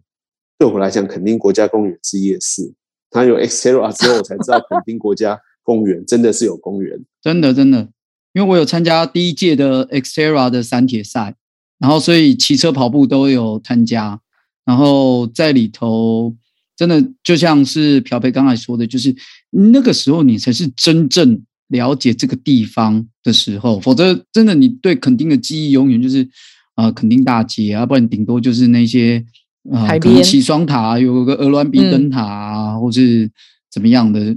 [0.58, 2.73] 对我来讲，垦丁国家公园是夜市。
[3.10, 7.03] 它有 Xterra 之后，我才知道垦丁国家公园真的是有公园。
[7.21, 7.89] 真的，真的，
[8.34, 11.36] 因为我有参加第一届的 Xterra 的三铁赛，
[11.80, 14.19] 然后所以骑车、跑步都有参加。
[14.65, 16.36] 然后在里头，
[16.76, 19.15] 真的就像是朴培刚才说的，就是
[19.52, 23.80] 那个时候你才是真正了解这个地方的时候。
[23.80, 26.28] 否则，真的你对垦丁的记忆永远就是
[26.76, 29.26] 啊，垦丁大街啊，不然顶多就是那些。
[29.72, 33.32] 啊，可能起双塔，有个鹅銮鼻灯塔啊，嗯、或是
[33.72, 34.36] 怎么样的？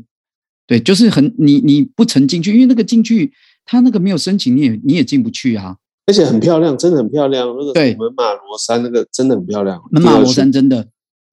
[0.68, 3.32] 对，就是很你你不曾进去，因为那个进去，
[3.66, 5.76] 他那个没有申请，你也你也进不去啊。
[6.06, 7.46] 而且很漂亮，真的很漂亮。
[7.48, 10.86] 那个对门马罗山那个真的很漂亮，门马罗山真的。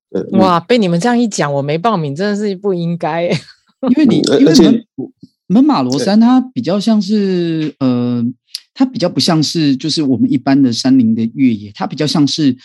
[0.10, 3.30] 对哇，被你们这样一讲，我没报名，真的是不应该。
[3.90, 4.86] 因为你因为门
[5.48, 8.22] 门马罗山它比较像是呃，
[8.74, 12.58] 它比较不像是就是我们一般的山林的越野，它比较像是。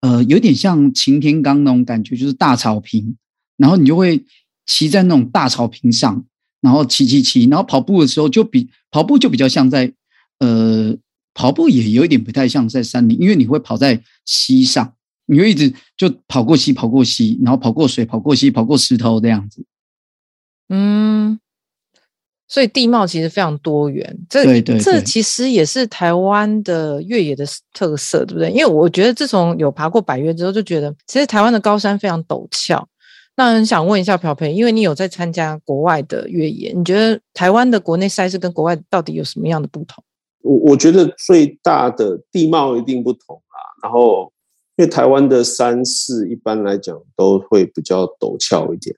[0.00, 3.16] 呃，有点像擎天岗那种感觉，就是大草坪，
[3.56, 4.22] 然后你就会
[4.66, 6.22] 骑在那种大草坪上，
[6.64, 9.92] 然后骑骑骑，然后跑步的时候就比跑步就比较像在
[10.38, 10.96] 呃
[11.34, 14.94] 跑步也有一点不太像在山里，因为你会跑在溪上，
[15.26, 19.64] 你会一直就跑过溪跑过溪，然后跑过水跑过溪跑过石头这样子，
[20.70, 21.38] 嗯。
[22.46, 28.50] 所以地貌其实非常多元，这对对对，这其实也是台湾的越野的特色，对不对？
[28.50, 32.86] 因为我觉得自从有爬过百越之后，就觉得其实台湾的高山非常陡峭。
[33.36, 40.02] 那很想问一下朴培，因为你有在参加国外的越野，你觉得台湾的国内赛事跟国外到底有什么样的不同？
[40.42, 43.58] 我我觉得最大的地貌一定不同啊。
[43.82, 44.32] 然后，
[44.76, 48.94] 因为台湾的山势一般来讲都会比较陡峭一点。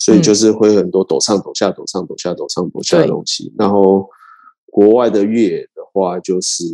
[0.00, 3.52] 所以就是会很多陡上陡下、陡上陡下、陡上陡下的东西。
[3.58, 4.08] 然后
[4.66, 6.64] 国外的越野的话，就是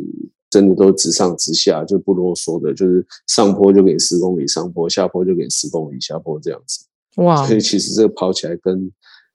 [0.51, 6.85] 真的都直上直下，就不啰嗦的，就是上坡就给十公里上坡，下坡就给十公里下坡这样子。
[7.17, 7.47] 哇！
[7.47, 8.91] 所以其实这个跑起来跟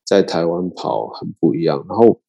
[0.05, 1.85] 在台湾跑很不一样。
[1.87, 2.19] 然后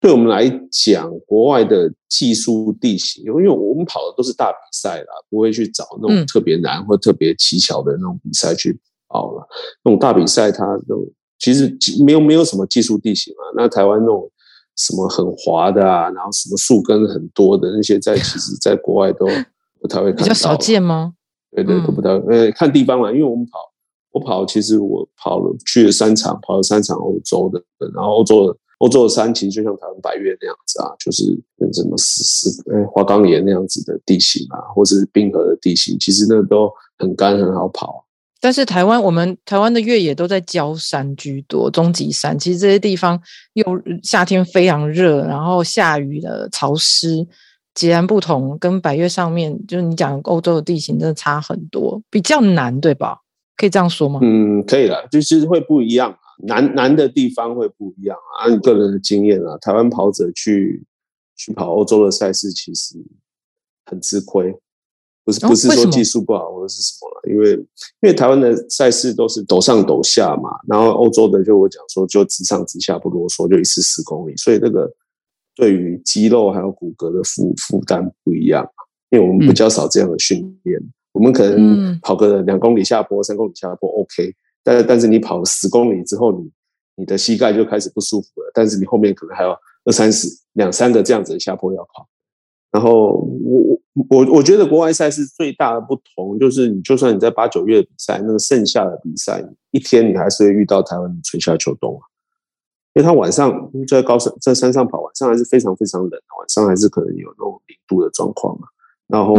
[0.00, 8.78] 对我们来讲，国外的技术地形，因为我们跑的都是大比赛啦，不会去找那种特别难或特别奇巧的那种比赛去。
[9.08, 9.48] 跑了，
[9.84, 11.06] 那种大比赛，它都
[11.38, 11.72] 其实
[12.04, 13.54] 没有没有什么技术地形啊。
[13.56, 14.28] 那台湾那种
[14.76, 19.24] 什么很滑的啊，然后什么树根很多的那些，在其实，在国外都
[19.80, 20.24] 不太会 看到。
[20.24, 21.14] 比较少见吗？
[21.52, 23.12] 对对，都不太呃，看地方嘛。
[23.12, 23.60] 因为我们跑，
[24.16, 27.62] 我跑，其实我跑了去了三场，跑了三场欧洲的，
[27.94, 31.24] 然后欧洲的欧洲的山其实就像台湾百岳那样子啊，就是
[31.58, 38.06] 跟什么石石呃花岗岩那样子的地形啊，或者是冰河的地形，其实那都很干，很好跑。
[38.40, 42.38] 但是台湾，我们台湾的越野都在郊山居多，中级山。
[42.38, 43.20] 其实这些地方
[43.52, 43.64] 又
[44.02, 47.26] 夏天非常热，然后下雨的潮湿，
[47.74, 48.56] 截然不同。
[48.58, 53.18] 跟百岳上面，就是你讲欧洲的地形，真的差很多，比较难，对吧？
[53.56, 54.20] 可以这样说吗？
[54.22, 56.16] 嗯，可以了，就是会不一样，
[56.46, 58.44] 难难的地方会不一样啊。
[58.44, 60.84] 按个人的经验啊，台湾跑者去
[61.36, 62.96] 去跑欧洲的赛事，其实
[63.86, 64.54] 很吃亏。
[65.24, 74.88] 不是不是说技术不好或者是什么了，因为因为台湾的赛事都是抖上抖下嘛，然后欧洲的就我讲说就直上直下不啰嗦，就一次十公里，所以那个
[75.56, 78.64] 对于肌肉还有骨骼的负负担不一样，
[79.10, 86.50] 因为我们比较少这样的训练，嗯、我们可能跑个两公里下坡、三公里下坡 OK，但但是你跑十公里之后，你
[86.96, 92.06] 你的膝盖就开始不舒服了，但是你后面可能还有二三十两三个这样子的下坡要跑，
[92.70, 93.80] 然后我。
[93.96, 102.04] 我我我觉得国外赛事最大的不同就是，你就算你在八九月比赛，那个盛夏的比赛，一天你还是会遇到台湾的春夏秋冬啊。
[102.92, 108.68] 因为他晚上在高山在山上跑，晚上还是非常非常冷，晚上还是可能有那种零度的状况嘛。
[109.08, 109.34] 然后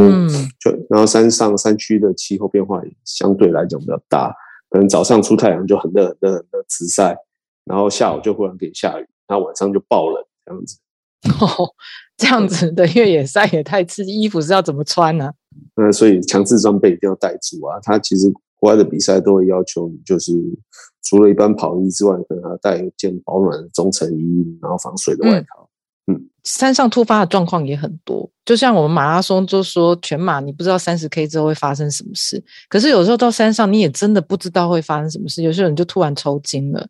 [0.60, 4.34] 就然后山上山区的气候变化也相对来讲比较大，
[4.69, 7.17] 可能早上出太阳就很热很热很热直晒，
[7.65, 10.77] 然后下午就忽然给下雨，然后晚上就爆冷这样子。
[11.41, 11.73] 哦，
[12.15, 15.25] 这样子的越野赛也太刺激，衣服是要怎么穿呢？
[15.25, 15.34] 啊？
[15.75, 17.80] 那所以强制装备一定要带足啊。
[17.82, 20.32] 他其实国外的比赛都会要求你，就是
[21.03, 25.66] 除了一般跑衣之外，可能还要带一件保暖的中层衣，然后防水的外套。
[26.47, 32.41] 山上突发的状况也很多，就像我们马拉松就说全马，你不知道三十 K 之后会发生什么事。
[32.69, 35.43] 可是有时候到山上，你也真的不知道会发生什么事。
[35.43, 36.88] 有些人就突然抽筋了。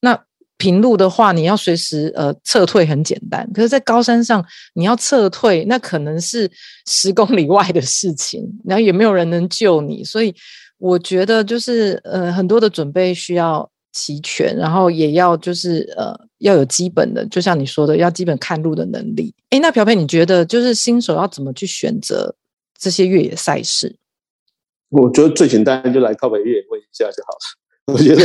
[0.00, 0.18] 那
[0.58, 4.44] 平路的话，你要随时呃撤退很简单，可是，在高山上
[4.74, 6.50] 你要撤退，那可能是
[6.86, 10.34] 十公里外的事情，然后也没有人能救你，所以
[10.76, 19.34] 我觉得就是呃很多的准备需要齐全，然后也要就是呃要有基本的，就像你说的，要基本看路的能力。
[19.50, 22.36] 诶，那朴佩，你觉得就是新手要怎么去选择
[22.78, 23.96] 这些越野赛事？
[24.90, 27.38] 我觉得最简单就来靠北越野问一下就好了。
[27.92, 28.22] 我觉得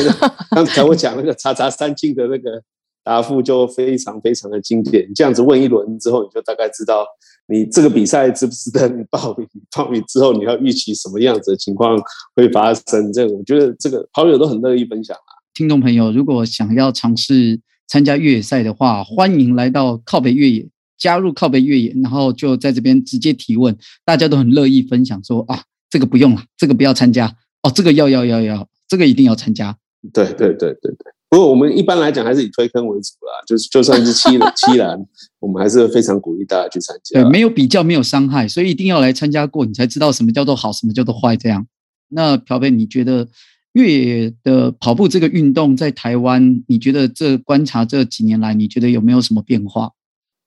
[0.51, 2.61] 刚才我讲那个叉叉三进的那个
[3.03, 5.09] 答复就非常非常的经典。
[5.15, 7.05] 这样子问一轮之后，你就大概知道
[7.47, 9.47] 你这个比赛值不值得你报名。
[9.75, 11.97] 报名之后，你要预期什么样子的情况
[12.35, 13.11] 会发生？
[13.11, 15.31] 这个我觉得这个跑友都很乐意分享啊。
[15.53, 27.27] 听众朋友，如果想要尝试参加越野赛的话，欢迎来到靠北越野，加入靠北越野，然后就在这边直接提问，大家都很乐意分享说啊，这个不用了，这个不要参加
[27.61, 28.67] 哦，这个要要要要。
[28.85, 29.75] 这个一定要参加，
[30.13, 31.13] 对对对对对。
[31.27, 34.99] 不过我们一般来讲还是以推坑为主啦，就是就算是七 七栏，
[35.39, 37.19] 我们还是非常鼓励大家去参加。
[37.19, 41.35] 对，没有比较，没有伤害，所以一定要来参加过，你才知道什么叫做好，什么叫做坏。
[41.35, 41.65] 这样，
[42.09, 43.27] 那朴培，你觉得
[43.73, 49.91] 越野的跑步这个运动在台湾，你觉得这观察这几年来，你觉得有没有什么变化？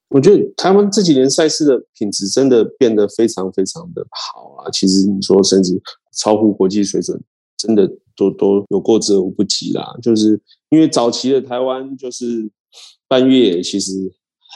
[0.08, 4.70] 我觉得台湾这几年赛事的品质真的变得非常非常的好啊。
[4.72, 5.80] 其实你说甚至
[6.12, 7.20] 超乎国际水准，
[7.56, 7.90] 真的。
[8.18, 12.50] 都都有过之而无不及啦，就是因为早期的台湾就是
[13.06, 13.92] 办越野，其实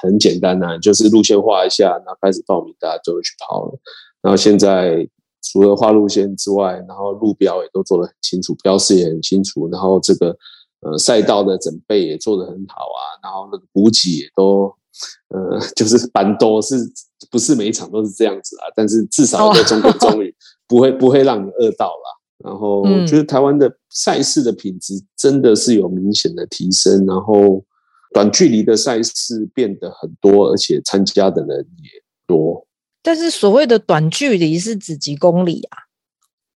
[0.00, 3.78] 很简单呐、啊，就是路线画一下，然后开始报名，大家就会去跑了。
[4.22, 5.06] 然后现在
[5.42, 10.36] 除了画路线之外，然后路标也都做得很清楚，标示也很清楚，然后这个
[10.80, 14.72] 呃赛道的准备也做得很好啊，然后那个补给也都
[15.28, 16.76] 呃 就是蛮多是
[17.30, 20.34] 不是每一场都是这样子啊，但是至少在中规中矩，
[20.68, 22.16] 不会不会让你饿到啦。
[22.44, 27.62] 然后我觉得台湾的赛事的品质真的是有明显的提升，然后
[28.14, 31.90] 短距离的赛事变得很多，而且参加的人也
[32.26, 32.66] 多。
[33.02, 35.78] 但是所谓的短距离是指几公里啊？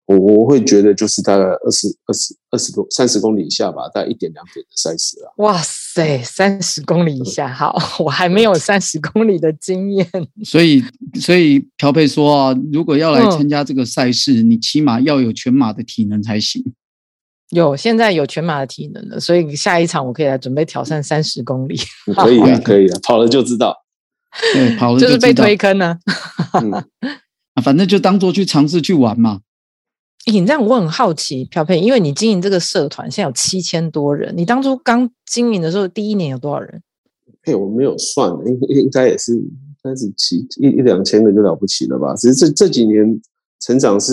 [0.07, 5.31] 我我会觉得就是大概二十二十二十多三十公里以下吧，大概一点两点的赛事啊。
[5.37, 10.05] 哇塞，三十公里以下，好，我还没有三十公里的经验。
[10.45, 10.83] 所以，
[11.21, 16.61] 所以朴佩说啊，如果要来参加这个赛事，嗯、你起码要有全马的体能才行。
[17.51, 21.79] 有，现在有全马的体能了，所以下一场我可以来准备挑战三十公里。
[22.17, 23.77] 可以啊，可以啊，跑了就知道。
[24.55, 25.99] 对，跑了就，就是被推坑呢、
[26.53, 26.61] 啊。
[26.63, 26.73] 嗯、
[27.63, 29.41] 反正就当做去尝试去玩嘛。
[30.27, 34.35] 你这样我很好奇，朴佩，因为你经营这个社团，现在有七千多人。
[34.37, 36.83] 你当初刚经营的时候，第一年有多少人？
[37.43, 39.33] 嘿，我没有算，应应该也是
[39.83, 42.15] 三十七一一两千个就了不起了吧？
[42.15, 43.21] 只是这这几年
[43.61, 44.13] 成长是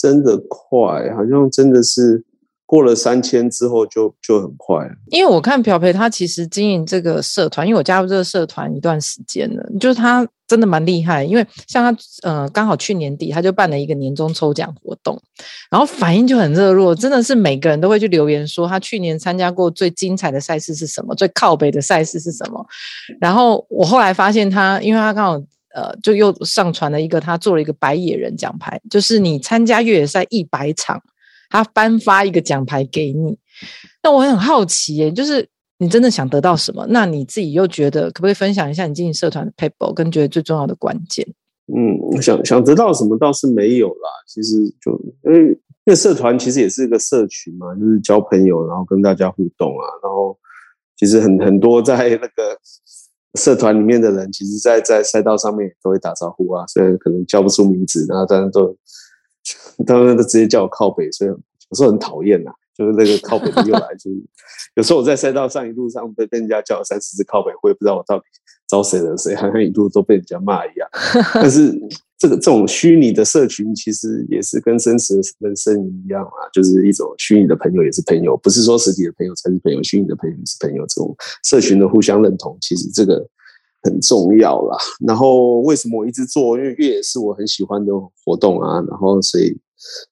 [0.00, 2.24] 真的快，好像真的是。
[2.70, 11.24] 过了三千之后就就很快，因为我看朴培他其实经营这个社团，因为我加入这个社团一段时间了，就是他真的蛮厉害。
[11.24, 15.20] 因为像他呃，刚好去年底他就办了一个年终抽奖活动，
[15.68, 22.64] 然后反应就很热络，真的是每个人都会去留言说他去年参加过最精彩的赛事是什么，最靠北的赛事是什么。
[23.20, 25.32] 然后我后来发现他，因为他刚好
[25.74, 31.02] 呃，就又上传了一个他做了一个白野人奖牌，就是你参加越野赛一百场。
[31.50, 33.38] 他颁发一个奖牌给你，
[34.02, 35.46] 那我很好奇耶，就是
[35.78, 36.86] 你真的想得到什么？
[36.88, 41.26] 那你自己又觉得可不可以分享一下你经营社团的 paper 跟觉得最重要的关键？
[41.72, 44.08] 嗯，想想得到什么倒是没有啦。
[44.26, 44.92] 其实就
[45.24, 49.84] 因为因为社团其实也是一个社群嘛，就是交朋友，然后跟大家互动啊。
[50.02, 50.36] 然后
[50.96, 52.58] 其实很很多在那个
[53.34, 56.64] 社团里面的人，其实在在赛道上面都会打招呼啊。
[56.66, 58.76] 虽然可能叫不出名字，然后但是都
[59.84, 62.50] 当然都直接叫我靠北，所以有时候很讨厌呐。
[62.78, 64.16] 就是那个靠北的又来，就是
[64.74, 68.24] 有时候我在赛道上一路上被被人家叫了三四次靠北，我也不知道我到底
[68.66, 70.88] 招谁惹谁，好像一路都被人家骂一样。
[71.34, 71.78] 但是
[72.16, 80.86] 这个这种虚拟的社群，其实也是跟真实的人生一样啊，就是一种虚拟的朋友也是朋友，不是说实体的朋友才是朋友，虚拟的朋友也是朋友。
[80.86, 81.14] 这种
[81.44, 83.22] 社群的互相认同，其实这个
[83.82, 84.78] 很重要啦。
[85.06, 86.56] 然后为什么我一直做？
[86.56, 87.92] 因为越野是我很喜欢的
[88.24, 89.60] 活动啊，然后所以。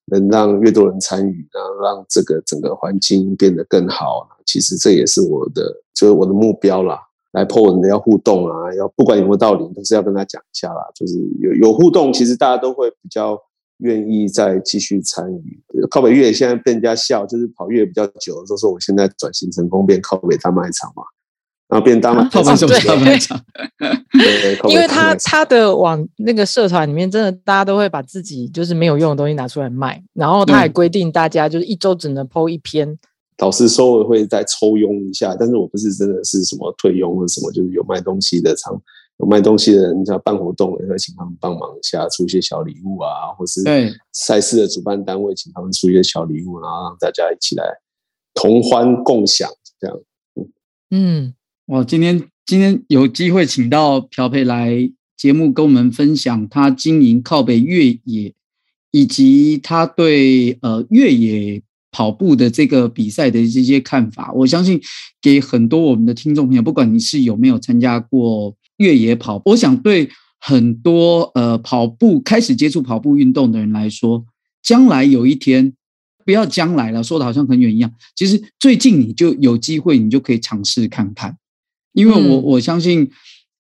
[0.07, 5.63] 能让越多人参与，然后让这个整个环境变得更好，其实这也是我的，
[5.95, 6.99] 就是我的目标啦。
[7.33, 10.81] 来 po 文的要互动啊，要不管有没有道理，都是要跟他讲一下啦。
[10.95, 13.39] 就是有有互动，其实大家都会比较
[13.81, 15.63] 愿意再继续参与。
[15.91, 21.03] 靠北越野现在被人家笑，就是跑越野比较久，都说我现在转型成功变靠北大卖场嘛。
[21.69, 22.43] 然后便当了， 对，
[24.71, 32.99] 因为他他的网那个社团里面，真的大家都会把自己就是没有用的东西拿出来卖，然后他还规定大家就是一周只能 po 一篇。
[33.37, 38.75] 导师稍微会再抽佣一下，但是我不是真的是什么退佣或什么，就是有卖东西的厂，
[39.19, 43.63] 有卖东西的人要办活动，也会请他们帮忙一下，出一些小礼物啊，或是
[44.13, 47.65] 赛事的主办单位请他们出一些小礼物，然后让大家一起来
[48.33, 49.99] 同欢共享这样。
[50.91, 51.35] 嗯。
[51.69, 58.33] 哇，今天今天有机会请到朴培来节目，跟我们分享他经营靠北越野，
[58.91, 61.61] 以及他对呃越野
[61.91, 64.33] 跑步的这个比赛的这些看法。
[64.33, 64.81] 我相信
[65.21, 70.09] 给很多我们的听众朋友，不管你是有没有参加过越野跑，我想对
[70.41, 74.25] 很多呃跑步开始接触跑步运动的人来说，
[74.63, 75.75] 将来有一天，
[76.25, 81.37] 不要将来了，说的好像很远一样，其实最近你就有机会，你就可以尝试看看。
[81.99, 83.11] 因为我我相信，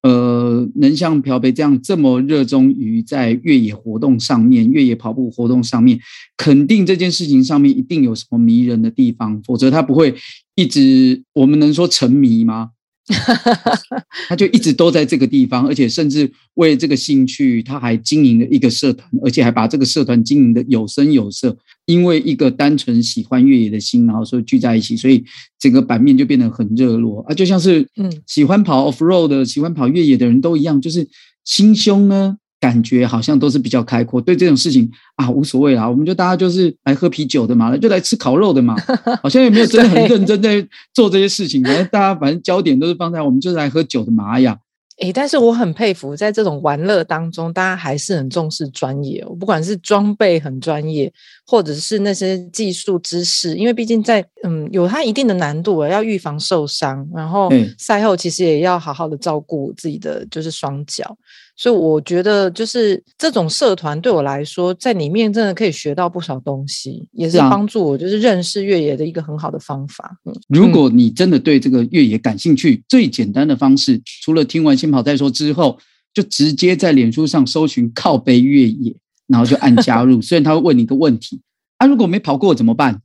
[0.03, 5.99] 呃，能像朴培这样这么热衷于在越野活动上面、越野跑步活动上面，
[6.37, 10.15] 肯定这件事情上面一定有什么迷人的地方，否则他不会
[10.55, 12.71] 一直，我们能说沉迷吗？
[14.29, 21.57] 他就一直都在这个地方，而且甚至为这个兴趣，他还经营了一个社团，而且还把这个社团经营的有声有色。
[21.87, 25.25] 因为一个单纯喜欢越野的心，然后说聚在一起，所以
[25.59, 31.09] 整个版面就变得很热络啊，就像是嗯，喜欢跑 off road 的、喜欢跑越野的人都一样，就是
[31.45, 32.37] 心胸呢。
[32.61, 38.75] 感觉好像都是比较开阔，对这种事情啊无所谓啦，我们就大家就是来喝啤酒的嘛，就来吃烤肉的嘛，
[39.23, 44.59] 好像也没有真的很认真在做这些事情，反正大家反正焦点都是放在我们就是来喝酒的嘛呀。
[44.99, 49.33] 诶，但是我很佩服，在这种玩乐当中，大家还是很重视专业哦。
[49.39, 51.13] 不管是装备很专业，
[51.47, 57.49] 或者是那些技术知识，因为毕竟在嗯有它一定的难度，要预防受伤，然后
[57.79, 61.17] 赛后其实也要好好的照顾自己的就是双脚。
[61.59, 70.17] 所以我觉得，就是这种社团对我来说，在里面真的可以学到不少东西，也是帮助我就是认识越野的一个很好的方法。
[70.25, 75.77] 嗯，如果你真的对这个越野感兴趣，最简单的方式，除了听完先跑再说之后，
[76.15, 78.95] 就直接在脸书上搜寻靠背越野，
[79.27, 80.23] 然后就按加入。
[80.23, 81.41] 虽然他会问你一个问题，
[81.79, 83.03] 啊，如果没跑过怎么办？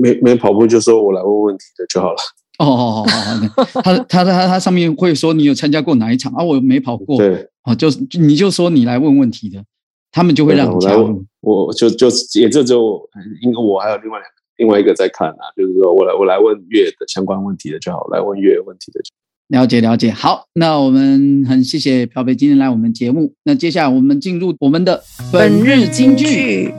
[0.00, 2.16] 没没跑步就说我来问问题的就好了。
[2.58, 6.44] 哦哦哦哦，他他他他上面会说你有参加过哪一场啊？
[6.44, 9.64] 我没跑过，对，哦，就是你就说你来问问题的，
[10.12, 11.24] 他们就会让你加入。
[11.40, 13.00] 我，我就就也就只有，
[13.42, 19.18] 因为我还有另外两个，另外一个在看啊，就是说我来我来问月的相关问题的就好，来问越野问题的就好。
[19.48, 26.72] 了解了解，好，那我们很谢谢朴北今天来我们节目，那接下来我们进入我们的本日金句。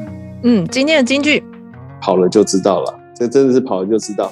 [0.43, 1.43] 嗯，今天的金句，
[2.01, 4.31] 跑了就知道了，这真的是跑了就知道。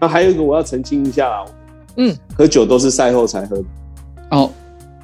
[0.00, 1.44] 那还有一个我要澄清一下，
[1.96, 3.64] 嗯，喝酒都是赛后才喝的。
[4.30, 4.50] 哦，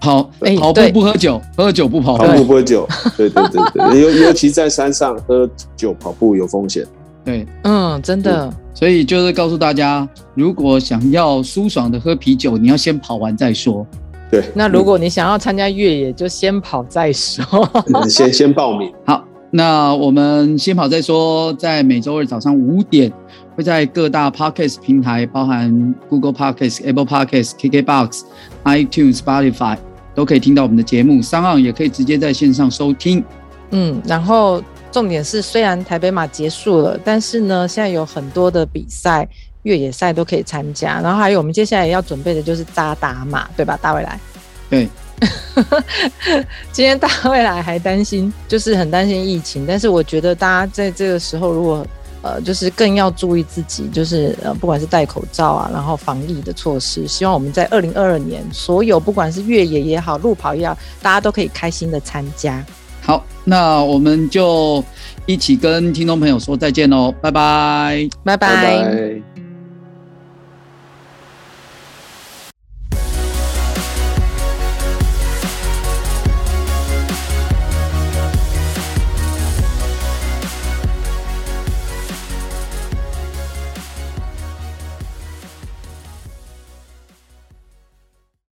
[0.01, 0.23] 跑
[0.59, 2.25] 跑步不喝酒，喝酒不跑步。
[2.25, 2.87] 跑步不喝酒，
[3.17, 6.87] 对对对对， 尤尤其在山上喝酒跑步有风险。
[7.25, 8.53] 对，嗯，真的。
[8.75, 13.87] 所以就是告诉大家，如果想要舒爽的喝啤酒，你要先跑完再说。
[14.31, 14.45] 对。
[14.53, 17.47] 那如果你想要参加越野，就先跑再说。
[18.09, 18.93] 先先报名。
[19.07, 19.25] 好，
[19.57, 23.13] 那我们先跑再说，在每周二早上五点。
[23.55, 28.23] 会在各大 Podcast 平台，包含 Google Podcast、Apple Podcast、KKBox、
[28.65, 29.79] iTunes、Spotify，
[30.13, 31.23] 都可以听到我们的节目。
[31.23, 33.23] SoundOn 也可以直接在线上收听。
[33.71, 39.29] 嗯，然后重点是，虽然台北马结束了，但是呢，现在有很多的比赛，
[39.63, 41.01] 越野赛都可以参加。
[41.01, 43.79] 然后还有我们接下来要准备的就是扎达马，对吧？
[43.81, 44.19] 大未来。
[44.69, 44.89] 对，
[46.73, 51.87] 今天大未来还担心，就是很担心疫情，但是我觉得大家在这个时候，如果
[52.23, 62.65] 呃，就是更要注意自己，就是呃，不管是戴口罩啊，然后防疫的措施，希望我们在二零二二年，所有不管是越野也好，路跑也好，大家都可以开心的参加。
[63.03, 64.83] 好，那我们就
[65.27, 68.49] 一起跟听众朋友说再见喽，拜拜，拜拜。
[68.49, 69.34] 拜拜。